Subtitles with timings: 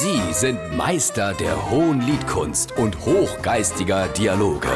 [0.00, 4.68] Sie sind Meister der hohen Liedkunst und hochgeistiger Dialoge.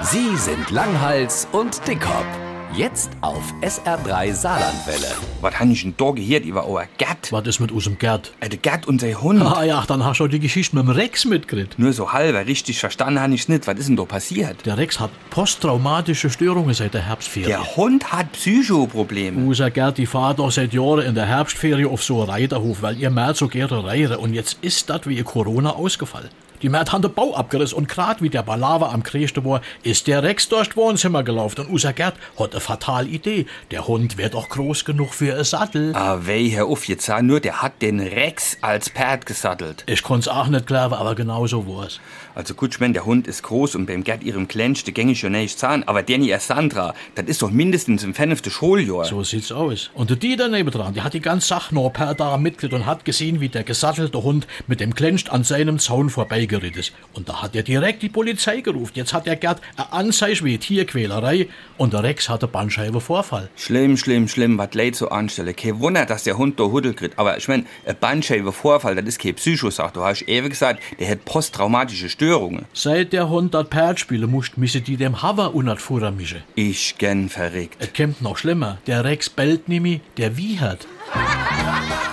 [0.00, 2.49] Sie sind Langhals und Dickhop.
[2.76, 5.08] Jetzt auf SR3 Saarlandwelle.
[5.40, 7.32] Was han ich denn da gehört über euer Gerd?
[7.32, 8.32] Was ist mit unserem Gerd?
[8.38, 9.42] Äh, der Gerd und sein Hund.
[9.42, 11.80] Ah ja, dann hast du die Geschichte mit dem Rex mitgekriegt.
[11.80, 13.66] Nur so halber, richtig verstanden han ich's nicht.
[13.66, 14.64] Was ist denn da passiert?
[14.66, 17.46] Der Rex hat posttraumatische Störungen seit der Herbstferie.
[17.46, 19.44] Der Hund hat Psychoprobleme.
[19.44, 22.96] Unser Gerd, die fahrt doch seit Jahren in der Herbstferie auf so einen Reiterhof, weil
[22.98, 24.18] ihr Märt so gerne reire.
[24.18, 26.30] Und jetzt ist das wie ihr Corona ausgefallen.
[26.62, 30.06] Die Märt haben den Bau abgerissen und grad wie der Balava am Kriegste war, ist
[30.06, 33.46] der Rex durchs Wohnzimmer gelaufen und unser Gerd hat eine fatale Idee.
[33.70, 35.94] Der Hund wird doch groß genug für ein Sattel.
[35.94, 39.84] Ah, weh, Herr Uff, jetzt sah nur, der hat den Rex als Pferd gesattelt.
[39.86, 41.98] Ich konnt's auch nicht glauben, aber genau so war's.
[42.34, 45.18] Also gut, ich mein, der Hund ist groß und beim Gerd ihrem Klensch, der gängig
[45.18, 45.82] schon nicht zahn.
[45.84, 49.06] Aber der nie Sandra, das ist doch mindestens im fünften Schuljahr.
[49.06, 49.90] So sieht's aus.
[49.94, 53.06] Und der Dieter nebendran, der hat die ganze Sache noch per da mitgekriegt und hat
[53.06, 56.92] gesehen, wie der gesattelte Hund mit dem Klensch an seinem Zaun vorbeigeritten ist.
[57.12, 58.92] Und da hat er direkt die Polizei gerufen.
[58.94, 63.48] Jetzt hat der Gerd eine Anzeige wie Tierquälerei und der Rex hatte Bandscheibenvorfall.
[63.56, 65.54] Schlimm, schlimm, schlimm, was Leid so anstelle.
[65.54, 67.18] Kein Wunder, dass der Hund da Huddel kriegt.
[67.18, 69.92] Aber ich mein, ein Bandscheibenvorfall, das ist kein Psychosache.
[69.94, 72.66] Du hast ewig gesagt, der hat posttraumatische Störungen.
[72.72, 76.42] Seit der Hund das Pferd spielen musste, müsse die dem Haver unat Futter mischen.
[76.54, 77.76] Ich gern verrückt.
[77.78, 78.78] Es kommt noch schlimmer.
[78.86, 80.86] Der Rex bellt nämlich, der wiehert.